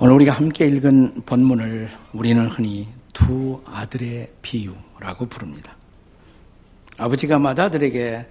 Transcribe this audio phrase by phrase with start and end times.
[0.00, 5.74] 오늘 우리가 함께 읽은 본문을 우리는 흔히 두 아들의 비유라고 부릅니다.
[6.98, 8.24] 아버지가 맏아들에게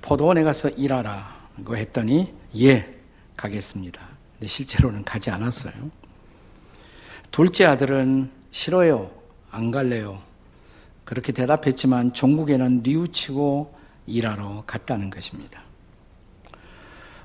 [0.00, 2.98] 포도원에 가서 일하라고 했더니 예
[3.36, 4.00] 가겠습니다.
[4.32, 5.74] 근데 실제로는 가지 않았어요.
[7.30, 9.10] 둘째 아들은 싫어요
[9.50, 10.22] 안 갈래요
[11.04, 13.74] 그렇게 대답했지만 종국에는 뉘우치고
[14.06, 15.60] 일하러 갔다는 것입니다.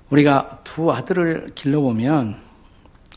[0.09, 2.44] 우리가 두 아들을 길러보면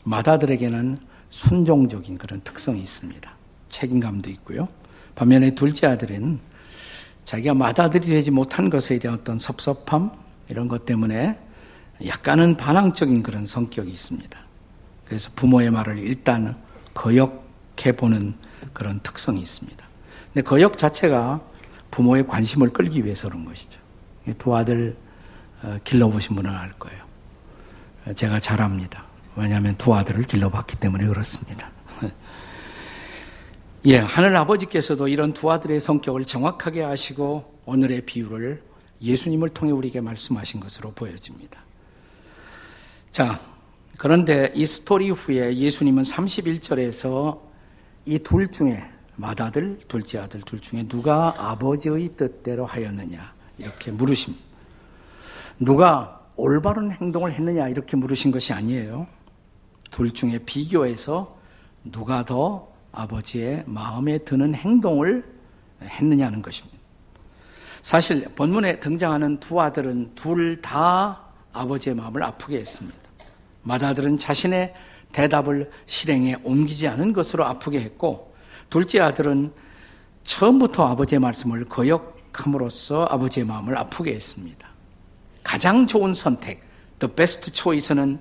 [0.09, 0.97] 맏아들에게는
[1.29, 3.31] 순종적인 그런 특성이 있습니다.
[3.69, 4.67] 책임감도 있고요.
[5.15, 6.39] 반면에 둘째 아들은
[7.25, 10.11] 자기가 맏아들이 되지 못한 것에 대한 어떤 섭섭함
[10.47, 11.37] 이런 것 때문에
[12.05, 14.39] 약간은 반항적인 그런 성격이 있습니다.
[15.05, 16.57] 그래서 부모의 말을 일단
[16.95, 18.33] 거역해 보는
[18.73, 19.85] 그런 특성이 있습니다.
[20.33, 21.41] 근데 거역 자체가
[21.91, 23.79] 부모의 관심을 끌기 위해서 그런 것이죠.
[24.37, 24.95] 두 아들
[25.61, 27.03] 어, 길러보신 분은 알 거예요.
[28.15, 29.08] 제가 잘 압니다.
[29.39, 31.71] 왜냐하면 두 아들을 길러봤기 때문에 그렇습니다.
[33.85, 38.61] 예, 하늘 아버지께서도 이런 두 아들의 성격을 정확하게 아시고 오늘의 비유를
[39.01, 41.63] 예수님을 통해 우리에게 말씀하신 것으로 보여집니다.
[43.11, 43.39] 자,
[43.97, 47.39] 그런데 이 스토리 후에 예수님은 31절에서
[48.05, 48.83] 이 둘 중에
[49.15, 54.43] 맏아들, 둘째 아들 둘 중에 누가 아버지의 뜻대로 하였느냐 이렇게 물으십니다.
[55.59, 59.07] 누가 올바른 행동을 했느냐 이렇게 물으신 것이 아니에요.
[59.91, 61.37] 둘 중에 비교해서
[61.83, 65.23] 누가 더 아버지의 마음에 드는 행동을
[65.81, 66.77] 했느냐는 것입니다.
[67.81, 71.21] 사실 본문에 등장하는 두 아들은 둘 다
[71.53, 72.99] 아버지의 마음을 아프게 했습니다.
[73.63, 74.73] 맏아들은 자신의
[75.11, 78.33] 대답을 실행에 옮기지 않은 것으로 아프게 했고
[78.69, 79.51] 둘째 아들은
[80.23, 84.69] 처음부터 아버지의 말씀을 거역함으로써 아버지의 마음을 아프게 했습니다.
[85.43, 86.61] 가장 좋은 선택,
[86.99, 88.19] the best choice는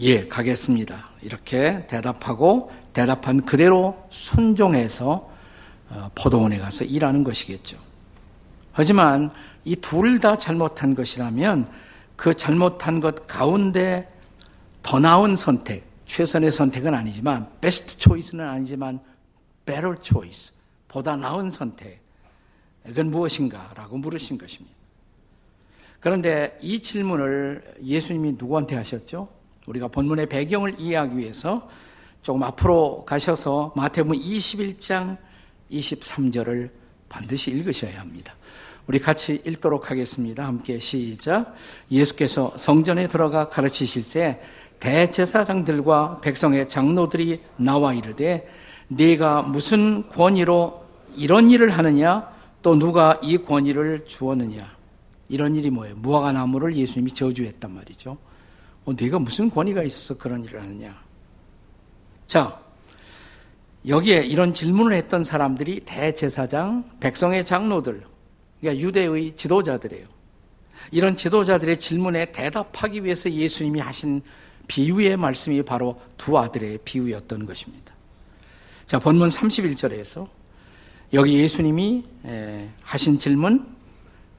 [0.00, 1.08] 예, 가겠습니다.
[1.22, 5.30] 이렇게 대답하고 대답한 그대로 순종해서
[5.90, 7.78] 어, 포도원에 가서 일하는 것이겠죠.
[8.72, 9.30] 하지만
[9.64, 11.70] 이 둘 다 잘못한 것이라면
[12.16, 14.10] 그 잘못한 것 가운데
[14.82, 19.00] 더 나은 선택, 최선의 선택은 아니지만 베스트 초이스는 아니지만
[19.64, 20.54] better choice,
[20.88, 22.00] 보다 나은 선택.
[22.88, 24.76] 이건 무엇인가라고 물으신 것입니다.
[26.00, 29.28] 그런데 이 질문을 예수님이 누구한테 하셨죠?
[29.66, 31.68] 우리가 본문의 배경을 이해하기 위해서
[32.22, 35.16] 조금 앞으로 가셔서 마태복음 21장
[35.70, 36.70] 23절을
[37.08, 38.34] 반드시 읽으셔야 합니다.
[38.86, 40.46] 우리 같이 읽도록 하겠습니다.
[40.46, 41.54] 함께 시작.
[41.90, 44.40] 예수께서 성전에 들어가 가르치실새
[44.80, 48.46] 대제사장들과 백성의 장로들이 나와 이르되
[48.88, 50.84] 네가 무슨 권위로
[51.16, 52.28] 이런 일을 하느냐
[52.60, 54.74] 또 누가 이 권위를 주었느냐
[55.28, 55.94] 이런 일이 뭐예요?
[55.96, 58.18] 무화과 나무를 예수님이 저주했단 말이죠.
[58.84, 61.02] 어, 네가 무슨 권위가 있어서 그런 일을 하느냐?
[62.26, 62.60] 자,
[63.86, 68.02] 여기에 이런 질문을 했던 사람들이 대제사장, 백성의 장로들,
[68.60, 70.06] 그러니까 유대의 지도자들이에요.
[70.90, 74.22] 이런 지도자들의 질문에 대답하기 위해서 예수님이 하신
[74.68, 77.92] 비유의 말씀이 바로 두 아들의 비유였던 것입니다.
[78.86, 80.28] 자, 본문 31절에서
[81.12, 82.04] 여기 예수님이
[82.82, 83.66] 하신 질문,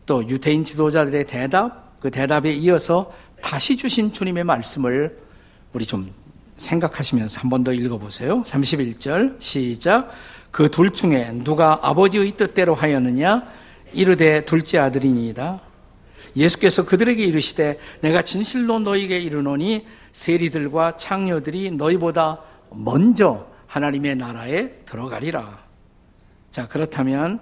[0.06, 3.14] 또 유대인 지도자들의 대답, 그 대답에 이어서
[3.46, 5.20] 다시 주신 주님의 말씀을
[5.72, 6.12] 우리 좀
[6.58, 8.42] 생각하시면서 한 번 더 읽어보세요.
[8.42, 10.10] 31절 시작.
[10.50, 13.48] 그 둘 중에 누가 아버지의 뜻대로 하였느냐?
[13.94, 15.62] 이르되 둘째 아들이니이다.
[16.36, 22.42] 예수께서 그들에게 이르시되 내가 진실로 너희에게 이르노니 세리들과 창녀들이 너희보다
[22.72, 25.60] 먼저 하나님의 나라에 들어가리라.
[26.52, 27.40] 자, 그렇다면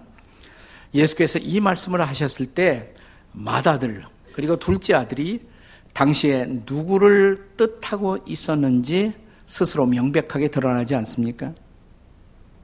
[0.93, 2.93] 예수께서 이 말씀을 하셨을 때
[3.31, 4.03] 맏아들
[4.33, 5.52] 그리고 둘째 아들이
[5.93, 9.13] 당시에 누구를 뜻하고 있었는지
[9.45, 11.53] 스스로 명백하게 드러나지 않습니까?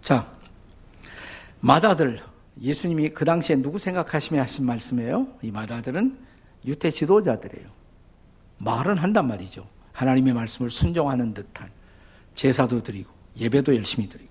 [0.02, 0.32] 자,
[1.60, 2.20] 맏아들,
[2.62, 5.28] 예수님이 그 당시에 누구 생각하시며 하신 말씀이에요?
[5.42, 6.18] 이 맏아들은
[6.66, 7.68] 유태 지도자들이에요.
[8.58, 9.68] 말은 한단 말이죠.
[9.94, 11.70] 하나님의 말씀을 순종하는 듯한
[12.36, 14.30] 제사도 드리고 예배도 열심히 드리고.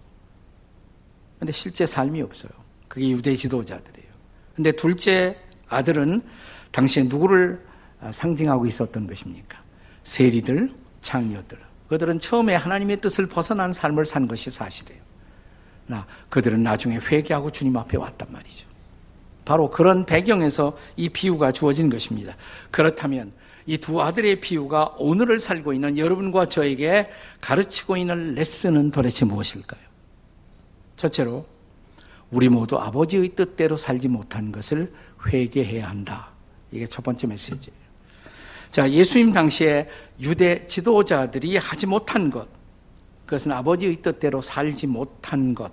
[1.39, 2.51] 근데 실제 삶이 없어요.
[2.89, 4.09] 그게 유대 지도자들이에요.
[4.57, 5.37] 근데 둘째
[5.69, 6.23] 아들은
[6.73, 7.68] 당시에 누구를 아,
[8.11, 9.63] 상징하고 있었던 것입니까?
[10.03, 10.71] 세리들,
[11.03, 11.59] 창녀들.
[11.89, 15.01] 그들은 처음에 하나님의 뜻을 벗어난 삶을 산 것이 사실이에요.
[15.87, 18.69] 나 그들은 나중에 회개하고 주님 앞에 왔단 말이죠.
[19.45, 22.37] 바로 그런 배경에서 이 비유가 주어진 것입니다.
[22.71, 23.33] 그렇다면
[23.69, 27.11] 이 두 아들의 비유가 오늘을 살고 있는 여러분과 저에게
[27.43, 29.81] 가르치고 있는 레슨은 도대체 무엇일까요?
[30.97, 31.47] 첫째로
[32.31, 34.93] 우리 모두 아버지의 뜻대로 살지 못한 것을
[35.27, 36.31] 회개해야 한다.
[36.73, 37.78] 이게 첫 번째 메시지예요.
[38.71, 39.89] 자, 예수님 당시에
[40.21, 42.49] 유대 지도자들이 하지 못한 것,
[43.25, 45.73] 그것은 아버지의 뜻대로 살지 못한 것.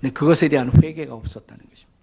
[0.00, 1.94] 근 그것에 대한 회개가 없었다는 것입니다.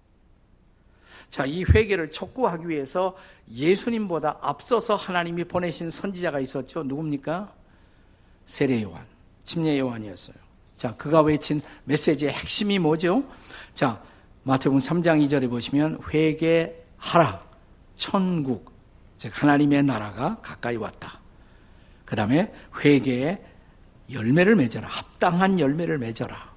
[1.30, 3.16] 자, 이 회개를 촉구하기 위해서
[3.50, 6.82] 예수님보다 앞서서 하나님이 보내신 선지자가 있었죠.
[6.82, 7.54] 누굽니까?
[8.44, 9.06] 세례 요한,
[9.46, 10.36] 침례 요한이었어요.
[10.76, 13.24] 자, 그가 외친 메시지의 핵심이 뭐죠?
[13.74, 14.02] 자,
[14.42, 17.40] 마태복음 3장 2절에 보시면 회개하라.
[17.96, 18.71] 천국,
[19.22, 21.20] 즉 하나님의 나라가 가까이 왔다.
[22.04, 23.40] 그 다음에 회개의
[24.10, 24.88] 열매를 맺어라.
[24.88, 26.50] 합당한 열매를 맺어라.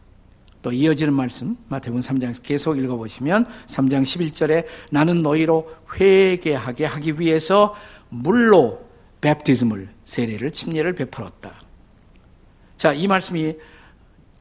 [0.63, 7.75] 또 이어지는 말씀 마태복음 3장에서 계속 읽어보시면 3장 11절에 나는 너희로 회개하게 하기 위해서
[8.09, 8.83] 물로
[9.21, 11.53] 베프티즘을 세례를 침례를 베풀었다.
[12.77, 13.57] 자, 이 말씀이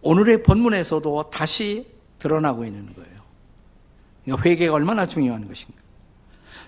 [0.01, 3.21] 오늘의 본문에서도 다시 드러나고 있는 거예요.
[4.25, 5.79] 그러니까 회개가 얼마나 중요한 것인가.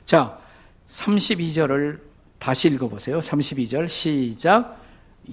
[0.05, 0.46] 자,
[0.89, 2.01] 32절을
[2.39, 3.19] 다시 읽어보세요.
[3.19, 4.81] 32절 시작.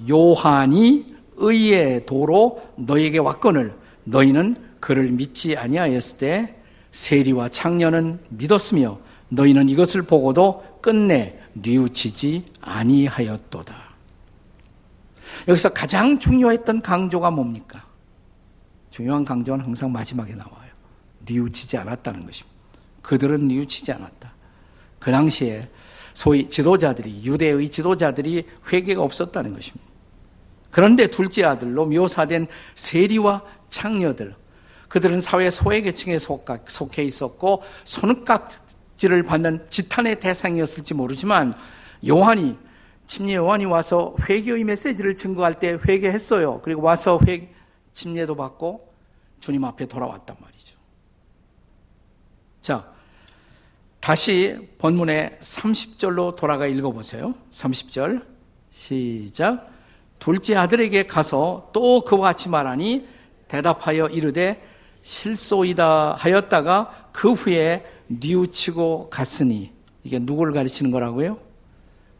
[0.09, 6.55] 요한이 의의 도로 너에게 왔거늘 너희는 그를 믿지 아니하였을 때
[6.91, 13.83] 세리와 창녀는 믿었으며 너희는 이것을 보고도 끝내 뉘우치지 아니하였도다.
[15.47, 17.85] 여기서 가장 중요했던 강조가 뭡니까?
[18.91, 20.71] 중요한 강조는 항상 마지막에 나와요.
[21.25, 22.53] 뉘우치지 않았다는 것입니다.
[23.01, 24.32] 그들은 뉘우치지 않았다.
[25.03, 25.67] 그 당시에
[26.13, 29.91] 소위 지도자들이 유대의 지도자들이 회개가 없었다는 것입니다.
[30.71, 34.33] 그런데 둘째 아들로 묘사된 세리와 창녀들
[34.87, 41.53] 그들은 사회 소외계층에 속해 있었고 손깍지를 받는 지탄의 대상이었을지 모르지만
[42.07, 42.57] 요한이
[43.07, 46.61] 침례 요한이 와서 회개의 메시지를 증거할 때 회개했어요.
[46.61, 47.53] 그리고 와서 회
[47.93, 48.93] 침례도 받고
[49.41, 50.77] 주님 앞에 돌아왔단 말이죠.
[52.61, 52.93] 자,
[54.03, 57.35] 다시 본문의 30절로 돌아가 읽어보세요.
[57.51, 58.25] 30절
[58.73, 59.71] 시작.
[60.19, 63.07] 둘째 아들에게 가서 또 그와 같이 말하니
[63.47, 64.61] 대답하여 이르되
[65.03, 69.71] 실소이다 하였다가 그 후에 뉘우치고 갔으니
[70.03, 71.39] 이게 누구를 가르치는 거라고요?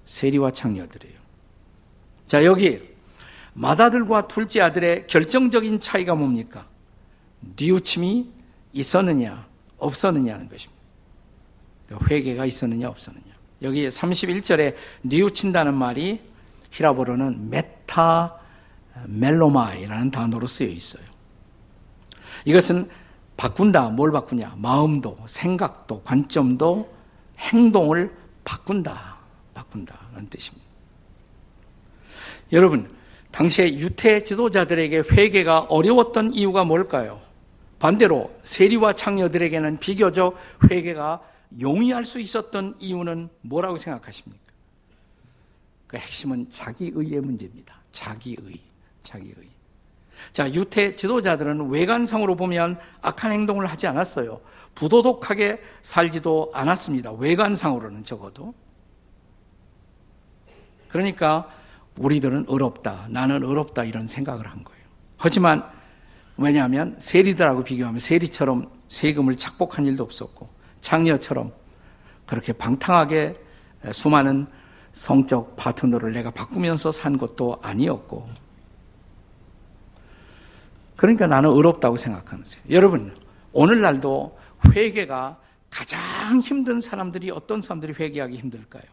[0.06, 1.18] 세리와 창녀들이에요.
[2.28, 2.80] 자, 여기
[3.56, 6.66] 맏아들과 둘째 아들의 결정적인 차이가 뭡니까?
[7.58, 8.30] 뉘우침이
[8.72, 9.46] 있었느냐,
[9.80, 10.73] 없었느냐는 것입니다.
[12.10, 13.34] 회개가 있었느냐, 없었느냐.
[13.62, 16.22] 여기 31절에 뉘우친다는 말이
[16.72, 18.36] 히라보로는 메타
[19.06, 21.04] 멜로마이라는 단어로 쓰여 있어요.
[22.46, 22.90] 이것은
[23.38, 23.90] 바꾼다.
[23.90, 24.56] 뭘 바꾸냐?
[24.58, 26.94] 마음도, 생각도, 관점도,
[27.40, 28.14] 행동을
[28.44, 29.18] 바꾼다.
[29.54, 30.66] 바꾼다는 뜻입니다.
[32.52, 32.90] 여러분,
[33.32, 37.20] 당시에 유태 지도자들에게 회개가 어려웠던 이유가 뭘까요?
[37.80, 40.38] 반대로 세리와 창녀들에게는 비교적
[40.70, 41.22] 회개가
[41.60, 44.44] 용이할 수 있었던 이유는 뭐라고 생각하십니까?
[45.88, 47.76] 그 핵심은 자기의의 문제입니다.
[47.92, 48.60] 자기의,
[49.04, 49.36] 자기의.
[50.32, 54.42] 자, 유태 지도자들은 외관상으로 보면 악한 행동을 하지 않았어요.
[54.76, 57.12] 부도덕하게 살지도 않았습니다.
[57.12, 58.54] 외관상으로는 적어도.
[60.90, 61.50] 그러니까
[61.98, 63.08] 우리들은 어렵다.
[63.10, 63.84] 나는 어렵다.
[63.84, 64.84] 이런 생각을 한 거예요.
[65.18, 65.70] 하지만
[66.38, 70.50] 왜냐하면 세리들하고 비교하면 세리처럼 세금을 착복한 일도 없었고
[70.84, 71.52] 장녀처럼
[72.26, 73.36] 그렇게 방탕하게
[73.92, 74.48] 수많은
[74.94, 78.30] 성적 파트너를 내가 바꾸면서 산 것도 아니었고
[80.96, 82.64] 그러니까 나는 어렵다고 생각하는 거예요.
[82.70, 83.16] 여러분,
[83.52, 84.38] 오늘날도
[84.70, 88.84] 회개가 가장 힘든 사람들이 어떤 사람들이 회개하기 힘들까요?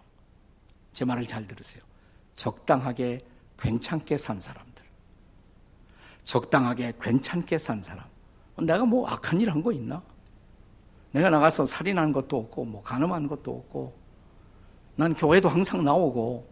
[0.94, 1.82] 제 말을 잘 들으세요.
[2.36, 3.20] 적당하게
[3.58, 4.82] 괜찮게 산 사람들.
[6.24, 8.04] 적당하게 괜찮게 산 사람.
[8.58, 10.02] 내가 뭐 악한 일 한 거 있나?
[11.12, 13.94] 내가 나가서 살인한 것도 없고, 뭐 간음한 것도 없고,
[14.96, 16.50] 난 교회도 항상 나오고,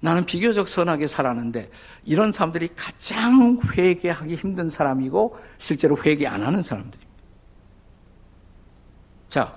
[0.00, 1.70] 나는 비교적 선하게 살았는데
[2.04, 7.08] 이런 사람들이 가장 회개하기 힘든 사람이고 실제로 회개 안 하는 사람들입니다.
[9.28, 9.54] 자,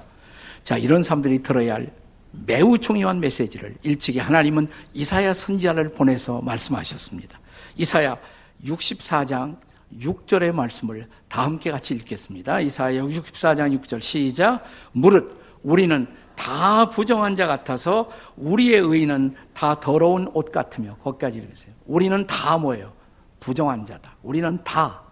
[0.63, 1.91] 자 이런 사람들이 들어야 할
[2.31, 7.39] 매우 중요한 메시지를 일찍이 하나님은 이사야 선지자를 보내서 말씀하셨습니다.
[7.77, 8.17] 이사야
[8.65, 9.57] 64장
[9.99, 12.59] 6절의 말씀을 다 함께 같이 읽겠습니다.
[12.61, 20.51] 이사야 64장 6절 시작 무릇 우리는 다 부정한 자 같아서 우리의 의는 다 더러운 옷
[20.51, 21.73] 같으며 거기까지 읽으세요.
[21.85, 22.93] 우리는 다 뭐예요?
[23.39, 24.15] 부정한 자다.
[24.23, 25.03] 우리는 다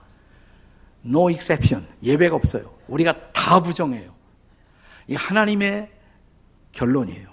[1.06, 2.74] no exception 예배가 없어요.
[2.88, 4.12] 우리가 다 부정해요.
[5.08, 5.92] 이 하나님의
[6.72, 7.28] 결론이에요.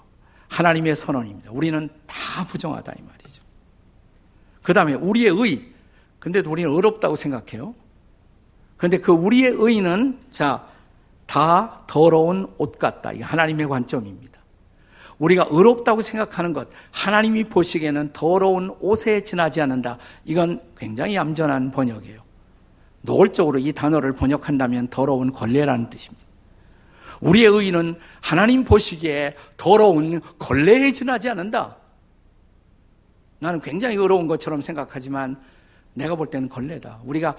[0.49, 1.51] 하나님의 선언입니다.
[1.51, 3.41] 우리는 다 부정하다 이 말이죠.
[4.63, 5.76] 그 다음에 우리의 의.
[6.27, 7.73] 근데도 우리는 어렵다고 생각해요.
[8.77, 10.77] 그런데 그 우리의 의는 자
[11.27, 13.11] 다 더러운 옷 같다.
[13.11, 14.41] 이게 하나님의 관점입니다.
[15.19, 19.97] 우리가 의롭다고 생각하는 것, 하나님이 보시기에는 더러운 옷에 지나지 않는다.
[20.25, 22.21] 이건 굉장히 얌전한 번역이에요.
[23.01, 26.25] 노골적으로 이 단어를 번역한다면 더러운 걸레라는 뜻입니다.
[27.19, 31.77] 우리의 의는 하나님 보시기에 더러운 걸레에 지나지 않는다.
[33.39, 35.41] 나는 굉장히 의로운 것처럼 생각하지만
[35.97, 36.99] 내가 볼 때는 걸레다.
[37.03, 37.35] 우리가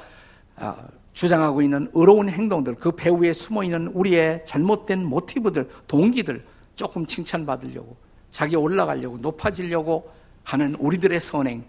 [0.57, 0.77] 아,
[1.13, 7.97] 주장하고 있는 의로운 행동들, 그 배후에 숨어 있는 우리의 잘못된 모티브들, 동기들 조금 칭찬받으려고,
[8.31, 10.13] 자기 올라가려고, 높아지려고
[10.45, 11.65] 하는 우리들의 선행,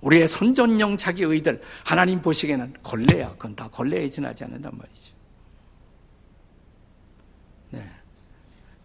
[0.00, 3.30] 우리의 선전용 자기 의들, 하나님 보시기에는 걸레야.
[3.32, 5.14] 그건 다 걸레에 지나지 않는단 말이죠.
[7.70, 7.84] 네.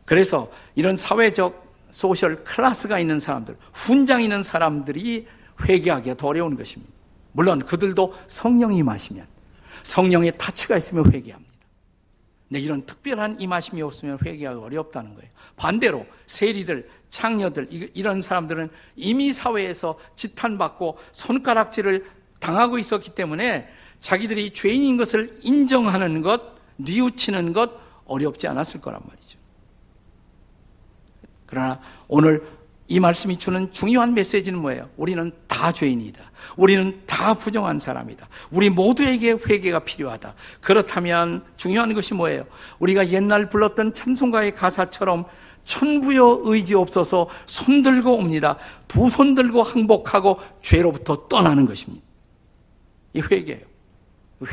[0.05, 5.25] 그래서 이런 사회적 소셜 클래스가 있는 사람들, 훈장 있는 사람들이
[5.63, 6.94] 회개하기가 더 어려운 것입니다.
[7.35, 9.27] 물론 그들도 성령이 마시면
[9.83, 11.53] 성령의 타치가 있으면 회개합니다.
[12.47, 15.29] 근데 이런 특별한 임하심이 없으면 회개하기 어렵다는 거예요.
[15.57, 23.67] 반대로 세리들, 창녀들 이런 사람들은 이미 사회에서 지탄받고 손가락질을 당하고 있었기 때문에
[23.99, 27.71] 자기들이 죄인인 것을 인정하는 것, 뉘우치는 것
[28.05, 29.39] 어렵지 않았을 거란 말이죠.
[31.47, 32.47] 그러나 오늘
[32.87, 34.89] 이 말씀이 주는 중요한 메시지는 뭐예요?
[34.95, 36.21] 우리는 다 죄인이다.
[36.55, 38.27] 우리는 다 부정한 사람이다.
[38.51, 40.35] 우리 모두에게 회개가 필요하다.
[40.61, 42.43] 그렇다면 중요한 것이 뭐예요?
[42.79, 45.25] 우리가 옛날 불렀던 찬송가의 가사처럼
[45.63, 48.57] 천부여 의지 없어서 손 들고 옵니다.
[48.87, 52.05] 두 손 들고 항복하고 죄로부터 떠나는 것입니다.
[53.13, 53.65] 이 회개예요.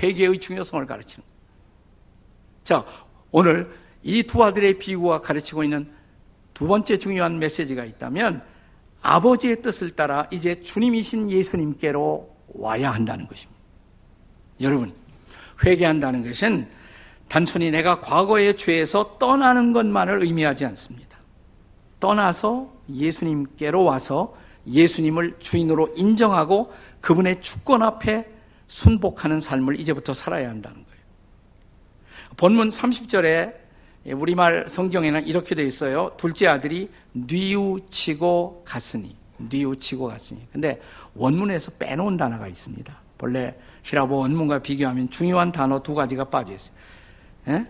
[0.02, 1.22] 회개의 중요성을 가르치는.
[2.64, 2.84] 자,
[3.30, 3.70] 오늘
[4.02, 5.90] 이 두 아들의 비유가 가르치고 있는
[6.54, 8.42] 두 번째 중요한 메시지가 있다면
[9.02, 13.60] 아버지의 뜻을 따라 이제 주님이신 예수님께로 와야 한다는 것입니다.
[14.60, 14.92] 여러분,
[15.64, 16.68] 회개한다는 것은
[17.28, 21.18] 단순히 내가 과거의 죄에서 떠나는 것만을 의미하지 않습니다.
[21.98, 28.28] 떠나서 예수님께로 와서 예수님을 주인으로 인정하고 그분의 주권 앞에
[28.66, 31.02] 순복하는 삶을 이제부터 살아야 한다는 거예요.
[32.36, 33.61] 본문 30절에 예,
[34.06, 36.12] 우리말 성경에는 이렇게 되어 있어요.
[36.16, 39.14] 둘째 아들이 뉘우치고 갔으니.
[39.38, 40.46] 뉘우치고 갔으니.
[40.52, 40.80] 근데
[41.14, 42.96] 원문에서 빼놓은 단어가 있습니다.
[43.18, 43.54] 본래
[43.84, 46.74] 히라보 원문과 비교하면 중요한 단어 두 가지가 빠져 있어요.
[47.48, 47.66] 예?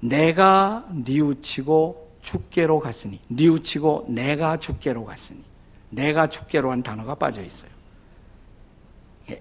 [0.00, 3.20] 내가 뉘우치고 죽게로 갔으니.
[3.28, 5.42] 뉘우치고 내가 죽게로 갔으니.
[5.90, 7.70] 내가 죽게로 한 단어가 빠져 있어요.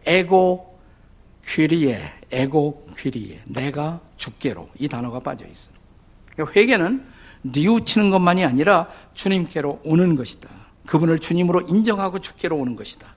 [0.06, 0.80] 에고
[1.44, 2.00] 퀴리에,
[2.32, 5.71] 에고 퀴리에, 내가 죽게로 이 단어가 빠져 있어요.
[6.34, 7.06] 그러니까 회개는
[7.44, 10.50] 뉘우치는 것만이 아니라 주님께로 오는 것이다.
[10.86, 13.16] 그분을 주님으로 인정하고 주께로 오는 것이다.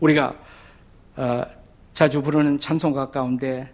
[0.00, 0.34] 우리가
[1.16, 1.44] 어,
[1.92, 3.72] 자주 부르는 찬송가 가운데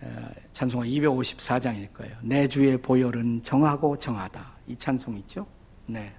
[0.00, 0.06] 어,
[0.52, 2.16] 찬송가 254장일 거예요.
[2.22, 4.52] 내 주의 보혈은 정하고 정하다.
[4.68, 5.46] 이 찬송 있죠?
[5.86, 6.12] 네.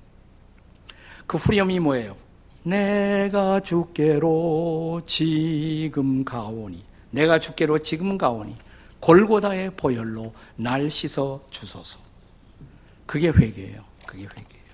[1.26, 2.16] 그 후렴이 뭐예요?
[2.64, 6.84] 내가 주께로 지금 가오니.
[7.12, 8.56] 내가 주께로 지금 가오니.
[9.00, 12.00] 골고다의 보혈로 날 씻어 주소서.
[13.06, 13.82] 그게 회개예요.
[14.06, 14.68] 그게 회개예요.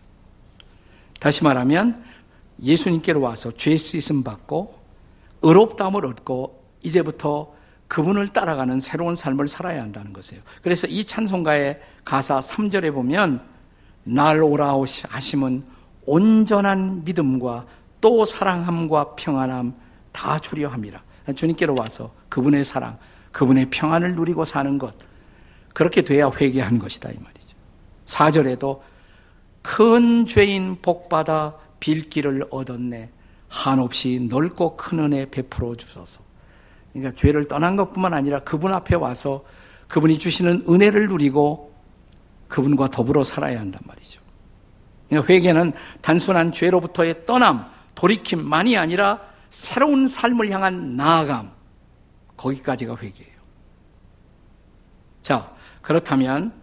[1.20, 2.04] 다시 말하면
[2.62, 4.80] 예수님께로 와서 죄 씻음 받고
[5.42, 7.54] 의롭다함을 얻고 이제부터
[7.88, 10.42] 그분을 따라가는 새로운 삶을 살아야 한다는 것이에요.
[10.62, 13.42] 그래서 이 찬송가의 가사 3절에 보면
[14.04, 14.76] 날 오라
[15.10, 15.64] 하심은
[16.06, 17.66] 온전한 믿음과
[18.02, 19.76] 또 사랑함과 평안함
[20.12, 21.02] 다 주려 함이라.
[21.36, 22.98] 주님께로 와서 그분의 사랑,
[23.34, 24.96] 그분의 평안을 누리고 사는 것.
[25.74, 27.58] 그렇게 돼야 회개한 것이다 이 말이죠.
[28.06, 28.80] 4절에도
[29.62, 33.10] 큰 죄인 복받아 빌기를 얻었네.
[33.50, 36.22] 한없이 넓고 큰 은혜 베풀어 주소서.
[36.94, 39.44] 그러니까 죄를 떠난 것뿐만 아니라 그분 앞에 와서
[39.88, 41.74] 그분이 주시는 은혜를 누리고
[42.48, 44.22] 그분과 더불어 살아야 한단 말이죠.
[45.10, 51.52] 그러니까 회개는 단순한 죄로부터의 떠남, 돌이킴만이 아니라 새로운 삶을 향한 나아감,
[52.44, 53.34] 거기까지가 회개예요.
[55.22, 56.54] 자, 그렇다면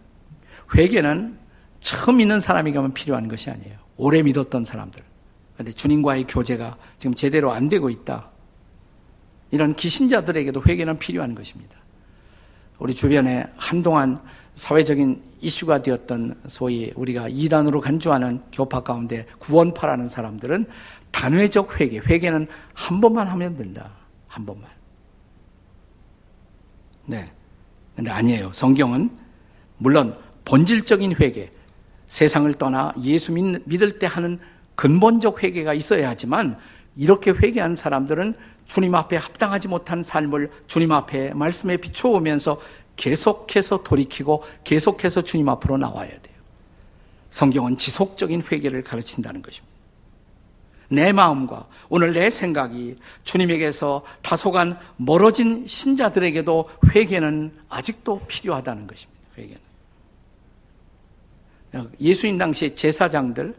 [0.74, 1.38] 회개는
[1.80, 3.78] 처음 믿는 사람에게만 필요한 것이 아니에요.
[3.96, 5.02] 오래 믿었던 사람들.
[5.54, 8.30] 그런데 주님과의 교제가 지금 제대로 안 되고 있다.
[9.50, 11.76] 이런 기신자들에게도 회개는 필요한 것입니다.
[12.78, 14.22] 우리 주변에 한동안
[14.54, 20.66] 사회적인 이슈가 되었던 소위 우리가 이단으로 간주하는 교파 가운데 구원파라는 사람들은
[21.10, 23.90] 단회적 회개, 회개는 한 번만 하면 된다.
[24.26, 24.79] 한 번만.
[27.10, 27.28] 네.
[27.96, 28.52] 근데 아니에요.
[28.52, 29.10] 성경은
[29.78, 31.50] 물론 본질적인 회개,
[32.06, 34.38] 세상을 떠나 예수 믿을 때 하는
[34.76, 36.56] 근본적 회개가 있어야 하지만
[36.96, 38.34] 이렇게 회개한 사람들은
[38.68, 42.60] 주님 앞에 합당하지 못한 삶을 주님 앞에 말씀에 비춰오면서
[42.94, 46.36] 계속해서 돌이키고 계속해서 주님 앞으로 나와야 돼요.
[47.30, 49.69] 성경은 지속적인 회개를 가르친다는 것입니다.
[50.90, 59.20] 내 마음과 오늘 내 생각이 주님에게서 다소간 멀어진 신자들에게도 회개는 아직도 필요하다는 것입니다.
[59.38, 59.60] 회개는.
[62.00, 63.54] 예수님 당시 제사장들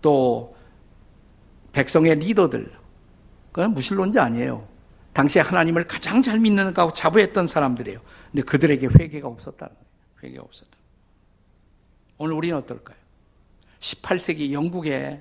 [0.00, 0.56] 또
[1.72, 2.72] 백성의 리더들
[3.52, 4.66] 그건 무신론자 아니에요.
[5.12, 8.00] 당시에 하나님을 가장 잘 믿는 가고 자부했던 사람들이에요.
[8.32, 9.86] 근데 그들에게 회개가 없었다는 거예요.
[10.22, 10.70] 회개가 없었다.
[12.16, 12.96] 오늘 우리는 어떨까요?
[13.80, 15.20] 18세기 영국에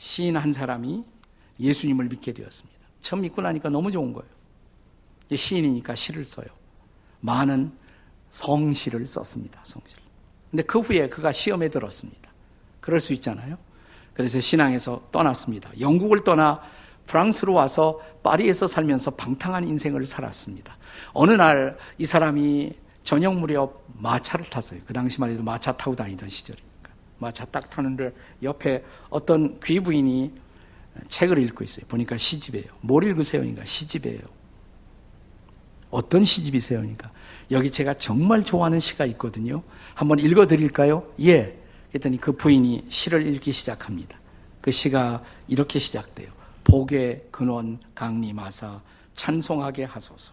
[0.00, 1.04] 시인 한 사람이
[1.60, 2.80] 예수님을 믿게 되었습니다.
[3.02, 4.30] 처음 믿고 나니까 너무 좋은 거예요.
[5.30, 6.46] 시인이니까 시를 써요.
[7.20, 7.70] 많은
[8.30, 9.60] 성시를 썼습니다.
[9.64, 9.96] 성시
[10.50, 12.30] 근데 그 후에 그가 시험에 들었습니다.
[12.80, 13.58] 그럴 수 있잖아요.
[14.14, 15.70] 그래서 신앙에서 떠났습니다.
[15.78, 16.62] 영국을 떠나
[17.06, 20.78] 프랑스로 와서 파리에서 살면서 방탕한 인생을 살았습니다.
[21.12, 22.72] 어느 날 이 사람이
[23.04, 24.80] 저녁 무렵 마차를 탔어요.
[24.86, 26.69] 그 당시만 해도 마차 타고 다니던 시절이니까.
[27.20, 28.12] 마차 딱 타는데
[28.42, 30.32] 옆에 어떤 귀부인이
[31.08, 31.86] 책을 읽고 있어요.
[31.86, 32.66] 보니까 시집이에요.
[32.80, 33.42] 뭘 읽으세요?
[33.42, 34.20] 그러니까 시집이에요.
[35.90, 36.80] 어떤 시집이세요?
[36.80, 37.10] 그러니까
[37.50, 39.62] 여기 제가 정말 좋아하는 시가 있거든요.
[39.94, 41.06] 한번 읽어 드릴까요?
[41.20, 41.58] 예.
[41.90, 44.18] 그랬더니 그 부인이 시를 읽기 시작합니다.
[44.60, 46.28] 그 시가 이렇게 시작돼요.
[46.64, 48.80] 복의 근원 강림하사
[49.16, 50.32] 찬송하게 하소서.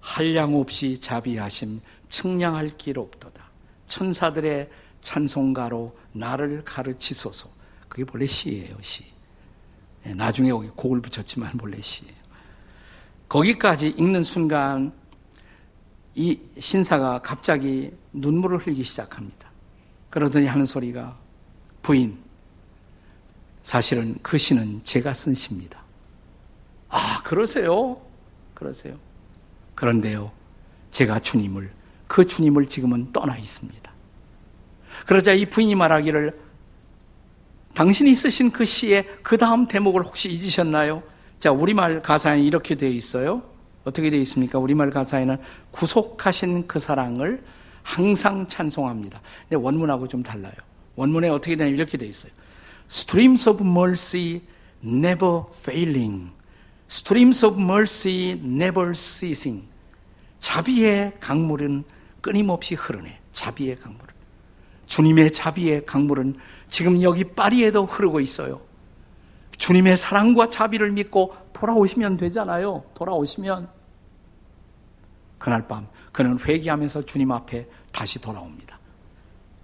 [0.00, 3.42] 한량 없이 자비하심 측량할 길 없도다.
[3.88, 4.70] 천사들의
[5.02, 7.50] 찬송가로 나를 가르치소서.
[7.88, 9.04] 그게 본래 시예요, 시.
[10.06, 12.14] 예, 나중에 여기 곡을 붙였지만 본래 시예요.
[13.28, 14.92] 거기까지 읽는 순간
[16.14, 19.50] 이 신사가 갑자기 눈물을 흘리기 시작합니다.
[20.10, 21.18] 그러더니 하는 소리가
[21.80, 22.18] 부인,
[23.62, 25.82] 사실은 그 시는 제가 쓴 시입니다.
[26.88, 28.00] 아, 그러세요?
[28.54, 28.98] 그러세요.
[29.74, 30.30] 그런데요,
[30.90, 31.72] 제가 주님을,
[32.06, 33.91] 그 주님을 지금은 떠나 있습니다.
[35.06, 36.38] 그러자 이 부인이 말하기를
[37.74, 41.02] 당신이 쓰신 그 시의 그 다음 대목을 혹시 잊으셨나요?
[41.40, 43.42] 자, 우리말 가사에 이렇게 되어 있어요.
[43.84, 44.58] 어떻게 되어 있습니까?
[44.58, 45.38] 우리말 가사에는
[45.70, 47.42] 구속하신 그 사랑을
[47.82, 49.20] 항상 찬송합니다.
[49.48, 50.52] 근데 원문하고 좀 달라요.
[50.94, 52.32] 원문에 어떻게 되냐면 이렇게 되어 있어요.
[52.88, 54.42] Streams of mercy
[54.84, 56.30] never failing.
[56.88, 59.66] Streams of mercy never ceasing.
[60.40, 61.84] 자비의 강물은
[62.20, 63.18] 끊임없이 흐르네.
[63.32, 64.11] 자비의 강물은.
[64.86, 66.36] 주님의 자비의 강물은
[66.70, 68.60] 지금 여기 파리에도 흐르고 있어요.
[69.56, 72.84] 주님의 사랑과 자비를 믿고 돌아오시면 되잖아요.
[72.94, 73.68] 돌아오시면.
[75.38, 78.78] 그날 밤 그는 회개하면서 주님 앞에 다시 돌아옵니다.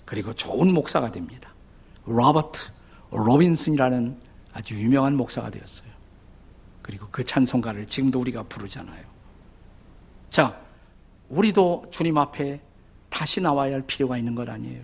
[0.04, 1.52] 그리고 좋은 목사가 됩니다.
[2.06, 2.72] 로버트
[3.10, 4.20] 로빈슨이라는
[4.52, 5.88] 아주 유명한 목사가 되었어요.
[6.82, 9.04] 그리고 그 찬송가를 지금도 우리가 부르잖아요.
[10.30, 10.58] 자,
[11.28, 12.60] 우리도 주님 앞에
[13.10, 14.82] 다시 나와야 할 필요가 있는 것 아니에요.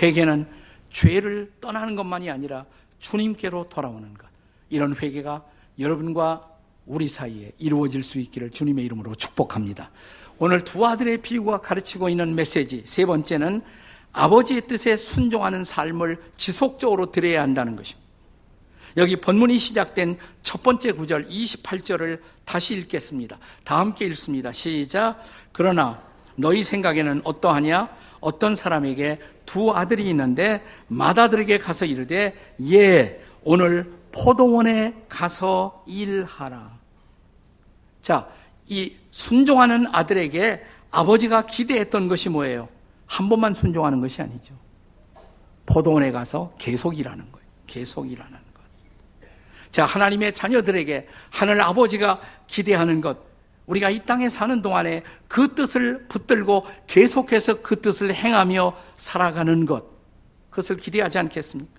[0.00, 0.46] 회개는
[0.90, 2.64] 죄를 떠나는 것만이 아니라
[2.98, 4.26] 주님께로 돌아오는 것.
[4.70, 5.44] 이런 회개가
[5.78, 6.48] 여러분과
[6.86, 9.90] 우리 사이에 이루어질 수 있기를 주님의 이름으로 축복합니다.
[10.38, 13.62] 오늘 두 아들의 비유가 가르치고 있는 메시지 세 번째는
[14.12, 18.08] 아버지의 뜻에 순종하는 삶을 지속적으로 드려야 한다는 것입니다.
[18.96, 23.38] 여기 본문이 시작된 첫 번째 구절 28절을 다시 읽겠습니다.
[23.64, 24.50] 다 함께 읽습니다.
[24.50, 25.22] 시작.
[25.52, 26.02] 그러나
[26.36, 27.96] 너희 생각에는 어떠하냐?
[28.20, 32.34] 어떤 사람에게 두 아들이 있는데 맏아들에게 가서 이르되
[32.70, 36.78] 예 오늘 포도원에 가서 일하라.
[38.02, 38.28] 자,
[38.66, 42.68] 이 순종하는 아들에게 아버지가 기대했던 것이 뭐예요?
[43.06, 44.54] 한 번만 순종하는 것이 아니죠.
[45.64, 47.48] 포도원에 가서 계속 일하는 거예요.
[47.66, 49.28] 계속 일하는 것.
[49.72, 53.27] 자, 하나님의 자녀들에게 하늘 아버지가 기대하는 것.
[53.68, 59.86] 우리가 이 땅에 사는 동안에 그 뜻을 붙들고 계속해서 그 뜻을 행하며 살아가는 것.
[60.50, 61.72] 그것을 기대하지 않겠습니까?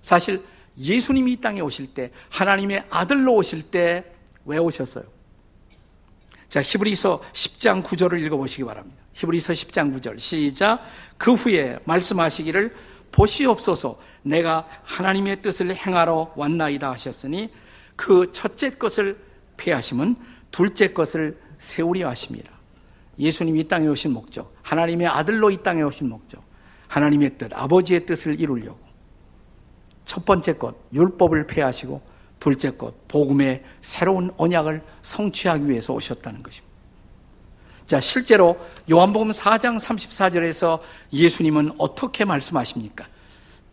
[0.00, 0.42] 사실
[0.78, 4.14] 예수님이 이 땅에 오실 때, 하나님의 아들로 오실 때
[4.44, 5.04] 왜 오셨어요?
[6.48, 9.02] 자, 히브리서 10장 9절을 읽어보시기 바랍니다.
[9.14, 10.80] 히브리서 10장 9절 시작.
[11.16, 12.74] 그 후에 말씀하시기를
[13.12, 17.50] 보시옵소서 내가 하나님의 뜻을 행하러 왔나이다 하셨으니
[17.96, 19.18] 그 첫째 것을
[19.56, 20.16] 폐하심은
[20.54, 22.52] 둘째 것을 세우려 하십니다.
[23.18, 26.40] 예수님이 이 땅에 오신 목적, 하나님의 아들로 이 땅에 오신 목적,
[26.86, 28.78] 하나님의 뜻, 아버지의 뜻을 이루려고.
[30.04, 32.00] 첫 번째 것, 율법을 폐하시고
[32.38, 36.72] 둘째 것, 복음의 새로운 언약을 성취하기 위해서 오셨다는 것입니다.
[37.88, 38.56] 자, 실제로
[38.88, 40.78] 요한복음 4장 34절에서
[41.12, 43.08] 예수님은 어떻게 말씀하십니까?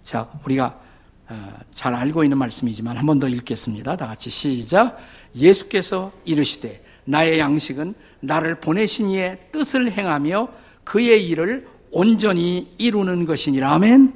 [0.03, 0.81] 자, 우리가
[1.29, 3.95] 어, 잘 알고 있는 말씀이지만 한 번 더 읽겠습니다.
[3.95, 4.97] 다 같이 시작.
[5.35, 10.49] 예수께서 이르시되 나의 양식은 나를 보내신 이의 뜻을 행하며
[10.83, 14.13] 그의 일을 온전히 이루는 것이니라면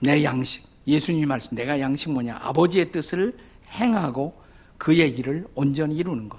[0.00, 3.34] 내 양식 예수님이 말씀 내가 양식 뭐냐 아버지의 뜻을
[3.72, 4.40] 행하고
[4.78, 6.38] 그의 일을 온전히 이루는 것.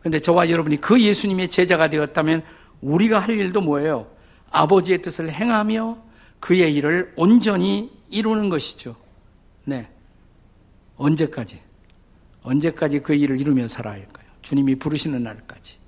[0.00, 2.42] 근데 저와 여러분이 그 예수님의 제자가 되었다면
[2.80, 4.10] 우리가 할 일도 뭐예요?
[4.50, 5.98] 아버지의 뜻을 행하며
[6.38, 8.96] 그의 일을 온전히 이루는 것이죠.
[9.64, 9.88] 네.
[10.96, 11.60] 언제까지?
[12.42, 14.26] 언제까지 그 일을 이루며 살아야 할까요?
[14.42, 15.78] 주님이 부르시는 날까지.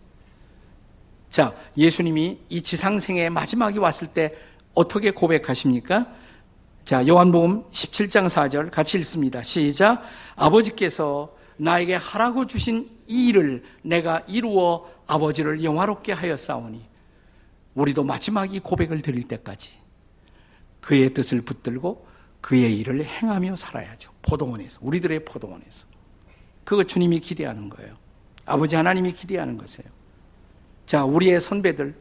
[1.31, 4.35] 자, 예수님이 이 지상생의 마지막이 왔을 때
[4.75, 6.07] 어떻게 고백하십니까?
[6.85, 9.43] 자, 요한복음 17장 4절 같이 읽습니다.
[9.43, 10.03] 시작.
[10.37, 16.85] 아버지께서 나에게 하라고 주신 이 일을 내가 이루어 아버지를 영화롭게 하였사오니
[17.75, 19.71] 우리도 마지막 이 고백을 드릴 때까지
[20.81, 22.07] 그의 뜻을 붙들고
[22.41, 24.11] 그의 일을 행하며 살아야죠.
[24.23, 25.87] 포동원에서 우리들의 포동원에서
[26.64, 27.96] 그거 주님이 기대하는 거예요.
[28.44, 29.90] 아버지 하나님이 기대하는 것이에요.
[30.87, 31.94] 자, 우리의 선배들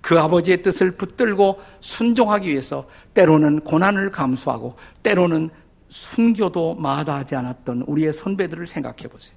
[0.00, 5.50] 그 아버지의 뜻을 붙들고 순종하기 위해서 때로는 고난을 감수하고 때로는
[5.88, 9.36] 순교도 마다하지 않았던 우리의 선배들을 생각해 보세요.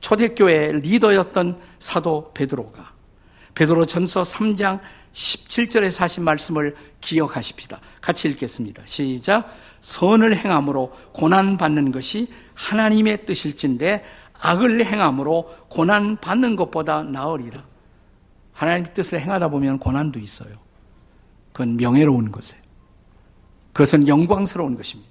[0.00, 2.92] 초대교회 리더였던 사도 베드로가
[3.54, 4.80] 베드로 전서 3장
[5.12, 7.80] 17절에서 하신 말씀을 기억하십시다.
[8.00, 8.82] 같이 읽겠습니다.
[8.84, 9.48] 시작.
[9.80, 14.04] 선을 행함으로 고난받는 것이 하나님의 뜻일진데
[14.40, 17.64] 악을 행함으로 고난 받는 것보다 나으리라.
[18.52, 20.56] 하나님의 뜻을 행하다 보면 고난도 있어요.
[21.52, 22.62] 그건 명예로운 것이에요.
[23.72, 25.10] 그것은 영광스러운 것입니다.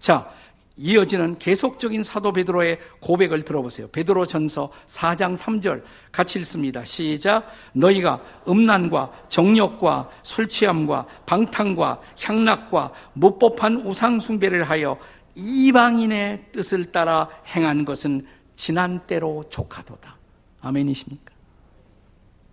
[0.00, 0.30] 자,
[0.76, 3.88] 이어지는 계속적인 사도 베드로의 고백을 들어보세요.
[3.88, 6.84] 베드로 전서 4장 3절 같이 읽습니다.
[6.84, 7.50] 시작.
[7.72, 14.96] 너희가 음란과 정욕과 술 취함과 방탕과 향락과 무법한 우상 숭배를 하여
[15.38, 20.16] 이방인의 뜻을 따라 행한 것은 지난 때로 족하도다.
[20.60, 21.32] 아멘이십니까?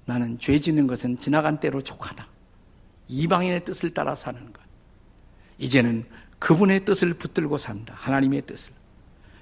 [0.06, 2.28] 나는 죄 짓는 것은 지나간 때로 족하다.
[3.08, 4.62] 이방인의 뜻을 따라 사는 것.
[5.58, 6.06] 이제는
[6.38, 7.96] 그분의 뜻을 붙들고 산다.
[7.98, 8.72] 하나님의 뜻을.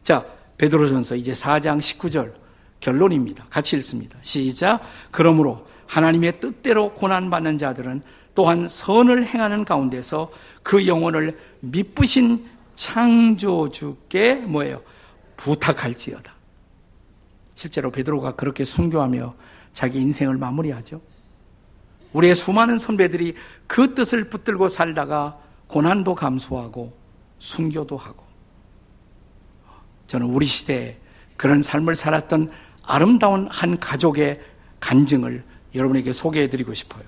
[0.03, 0.25] 자,
[0.57, 2.33] 베드로전서 이제 4장 19절
[2.79, 3.45] 결론입니다.
[3.49, 4.17] 같이 읽습니다.
[4.21, 4.81] 시작.
[5.11, 8.01] 그러므로 하나님의 뜻대로 고난받는 자들은
[8.35, 10.31] 또한 선을 행하는 가운데서
[10.63, 14.81] 그 영혼을 미쁘신 창조주께 뭐예요?
[15.37, 16.33] 부탁할지어다.
[17.55, 19.35] 실제로 베드로가 그렇게 순교하며
[19.73, 21.01] 자기 인생을 마무리하죠.
[22.13, 23.35] 우리의 수많은 선배들이
[23.67, 26.95] 그 뜻을 붙들고 살다가 고난도 감수하고
[27.39, 28.23] 순교도 하고
[30.07, 30.97] 저는 우리 시대에
[31.37, 32.51] 그런 삶을 살았던
[32.83, 34.39] 아름다운 한 가족의
[34.79, 37.03] 간증을 여러분에게 소개해 드리고 싶어요.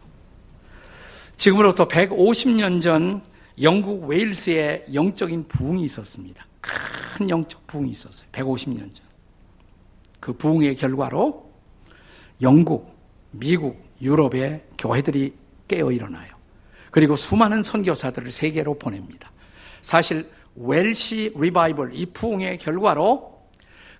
[1.37, 3.21] 지금으로부터 150년 전
[3.61, 6.45] 영국 웨일스에 영적인 부흥이 있었습니다.
[6.61, 8.29] 큰 영적 부흥이 있었어요.
[8.31, 9.05] 150년 전.
[10.19, 11.51] 그 부흥의 결과로
[12.41, 12.95] 영국,
[13.31, 15.33] 미국, 유럽의 교회들이
[15.67, 16.35] 깨어 일어나요.
[16.91, 19.31] 그리고 수많은 선교사들을 세계로 보냅니다.
[19.81, 23.41] 사실 웰시 리바이벌 이 부흥의 결과로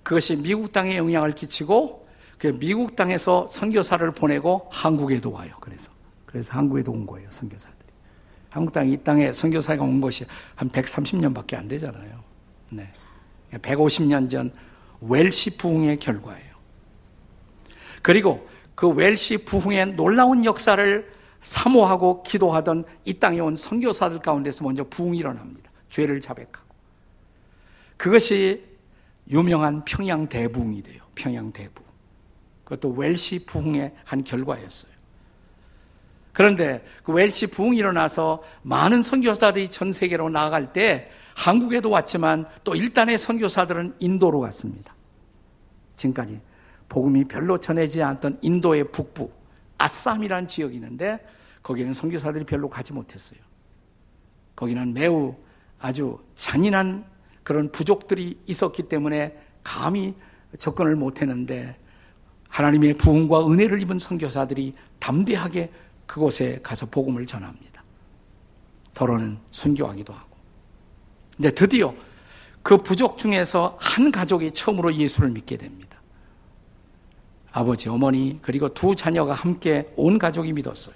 [0.03, 5.55] 그것이 미국 땅에 영향을 끼치고 그 미국 땅에서 선교사를 보내고 한국에도 와요.
[5.59, 5.91] 그래서
[6.25, 7.29] 그래서 한국에도 온 거예요.
[7.29, 7.74] 선교사들이.
[8.55, 10.23] 한국 땅에 이 땅에 선교사가 온 것이
[10.55, 12.23] 한 130년밖에 안 되잖아요.
[12.69, 12.87] 네.
[13.51, 14.49] 150년 전
[15.01, 16.55] 웰시 부흥의 결과예요.
[18.01, 25.17] 그리고 그 웰시 부흥의 놀라운 역사를 사모하고 기도하던 이 땅에 온 선교사들 가운데서 먼저 부흥이
[25.17, 25.69] 일어납니다.
[25.89, 26.73] 죄를 자백하고.
[27.97, 28.63] 그것이
[29.29, 31.03] 유명한 평양 대부흥이 돼요.
[31.13, 31.85] 평양 대부흥.
[32.63, 34.94] 그것도 웰시 부흥의 한 결과였어요.
[36.35, 43.17] 그런데 그 웰시 부흥이 일어나서 많은 선교사들이 전 세계로 나아갈 때 한국에도 왔지만 또 일단의
[43.17, 44.93] 선교사들은 인도로 갔습니다.
[45.95, 46.41] 지금까지
[46.89, 49.31] 복음이 별로 전해지지 않았던 인도의 북부
[49.77, 51.25] 아쌈이라는 지역이 있는데
[51.63, 53.39] 거기에는 선교사들이 별로 가지 못했어요.
[54.57, 55.37] 거기는 매우
[55.79, 57.05] 아주 잔인한
[57.43, 60.13] 그런 부족들이 있었기 때문에 감히
[60.57, 61.77] 접근을 못했는데
[62.49, 65.71] 하나님의 부흥과 은혜를 입은 선교사들이 담대하게
[66.05, 67.83] 그곳에 가서 복음을 전합니다.
[68.93, 70.35] 더러는 순교하기도 하고.
[71.35, 71.93] 근데 드디어
[72.63, 75.99] 그 부족 중에서 한 가족이 처음으로 예수를 믿게 됩니다.
[77.51, 80.95] 아버지, 어머니, 그리고 두 자녀가 함께 온 가족이 믿었어요.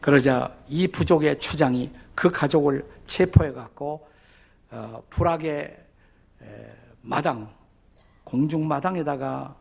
[0.00, 4.06] 그러자 이 부족의 추장이 그 가족을 체포해 갖고
[4.70, 5.84] 어, 불악의
[7.00, 7.52] 마당
[8.24, 9.54] 공중 마당에다가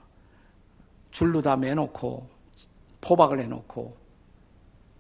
[1.12, 2.30] 줄로 다 매놓고
[3.02, 4.03] 포박을 해놓고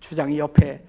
[0.04, 0.84] 추장이 옆에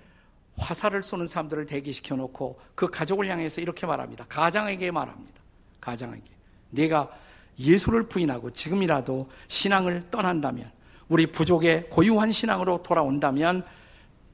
[0.57, 4.25] 화살을 쏘는 사람들을 대기시켜 놓고 그 가족을 향해서 이렇게 말합니다.
[4.29, 5.41] 가장에게 말합니다.
[5.81, 6.31] 가장에게
[6.71, 7.11] 네가
[7.57, 10.71] 예수를 부인하고 지금이라도 신앙을 떠난다면
[11.09, 13.65] 우리 부족의 고유한 신앙으로 돌아온다면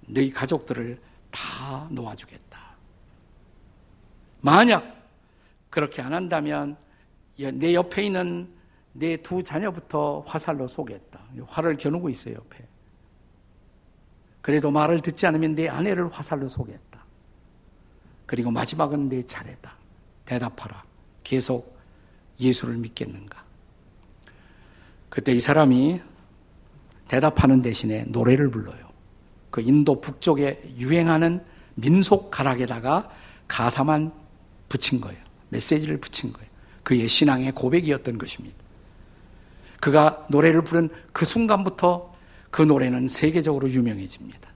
[0.06, 0.98] 너희 가족들을
[1.30, 2.58] 다 놓아주겠다.
[4.40, 4.96] 만약
[5.68, 6.78] 그렇게 안 한다면
[7.36, 8.50] 내 옆에 있는
[8.92, 11.20] 내 두 자녀부터 화살로 쏘겠다.
[11.46, 12.66] 화를 겨누고 있어요, 옆에.
[14.42, 17.04] 그래도 말을 듣지 않으면 내 아내를 화살로 쏘겠다.
[18.26, 19.74] 그리고 마지막은 내 차례다.
[20.24, 20.84] 대답하라.
[21.24, 21.78] 계속
[22.38, 23.44] 예수를 믿겠는가?
[25.08, 26.00] 그때 이 사람이
[27.08, 28.88] 대답하는 대신에 노래를 불러요.
[29.50, 33.10] 그 인도 북쪽에 유행하는 민속 가락에다가
[33.48, 34.12] 가사만
[34.68, 35.18] 붙인 거예요.
[35.48, 36.48] 메시지를 붙인 거예요.
[36.84, 38.56] 그의 신앙의 고백이었던 것입니다.
[39.80, 42.09] 그가 노래를 부른 그 순간부터
[42.50, 44.50] 그 노래는 세계적으로 유명해집니다.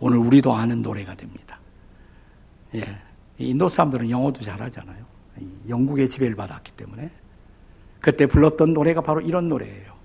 [0.00, 1.60] 오늘 우리도 아는 노래가 됩니다.
[2.74, 2.84] 예.
[3.38, 5.04] 인도 사람들은 영어도 잘하잖아요.
[5.68, 7.10] 영국의 지배를 받았기 때문에.
[8.00, 9.96] 그때 불렀던 노래가 바로 이런 노래예요.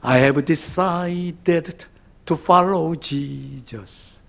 [0.00, 1.86] I have decided
[2.24, 4.22] to follow Jesus.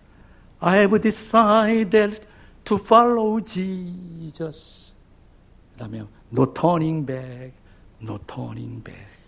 [0.59, 2.21] I have decided
[2.65, 4.95] to follow Jesus.
[5.73, 5.99] 그 다음에
[6.31, 7.53] no turning back,
[8.01, 9.18] no turning back.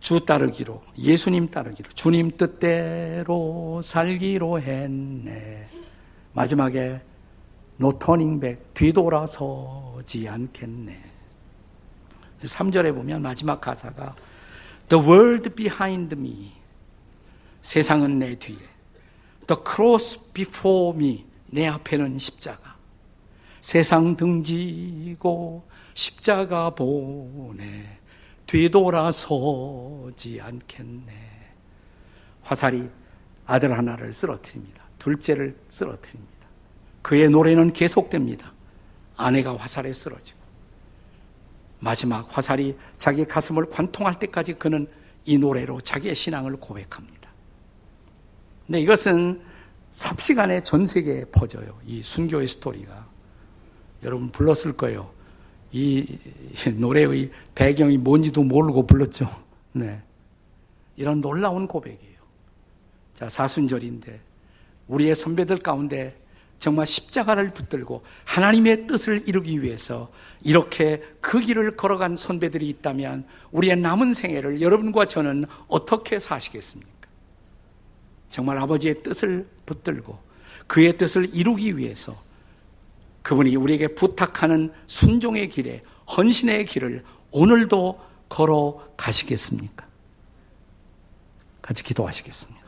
[0.00, 5.68] 주 따르기로, 예수님 따르기로, 주님 뜻대로 살기로 했네.
[6.32, 7.00] 마지막에
[7.98, 11.02] turning back, 뒤돌아서지 않겠네.
[12.42, 14.16] 3절에 보면 마지막 가사가
[14.88, 16.52] The world behind me.
[17.60, 18.56] 세상은 내 뒤에.
[19.46, 21.26] The cross before me.
[21.46, 22.76] 내 앞에는 십자가.
[23.60, 27.99] 세상 등지고 십자가 보내.
[28.50, 31.12] 뒤돌아서지 않겠네.
[32.42, 32.90] 화살이
[33.46, 34.82] 아들 하나를 쓰러뜨립니다.
[34.98, 36.48] 둘째를 쓰러뜨립니다.
[37.00, 38.52] 그의 노래는 계속됩니다.
[39.16, 40.40] 아내가 화살에 쓰러지고
[41.78, 44.88] 마지막 화살이 자기 가슴을 관통할 때까지 그는
[45.24, 47.30] 이 노래로 자기의 신앙을 고백합니다.
[48.66, 49.42] 근데 이것은
[49.92, 51.78] 삽시간에 전 세계에 퍼져요.
[51.86, 53.06] 이 순교의 스토리가.
[54.02, 55.19] 여러분 불렀을 거예요.
[55.72, 56.18] 이
[56.76, 59.28] 노래의 배경이 뭔지도 모르고 불렀죠.
[59.72, 60.02] 네.
[60.96, 62.20] 이런 놀라운 고백이에요.
[63.16, 64.20] 자, 사순절인데
[64.88, 66.16] 우리의 선배들 가운데
[66.58, 70.10] 정말 십자가를 붙들고 하나님의 뜻을 이루기 위해서
[70.44, 76.90] 이렇게 그 길을 걸어간 선배들이 있다면 우리의 남은 생애를 여러분과 저는 어떻게 사시겠습니까?
[78.30, 80.18] 정말 아버지의 뜻을 붙들고
[80.66, 82.14] 그의 뜻을 이루기 위해서
[83.22, 85.82] 그분이 우리에게 부탁하는 순종의 길에
[86.16, 89.86] 헌신의 길을 오늘도 걸어 가시겠습니까?
[91.62, 92.59] 같이 기도하시겠습니다.